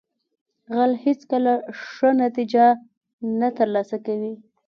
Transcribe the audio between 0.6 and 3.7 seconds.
غل هیڅکله ښه نتیجه نه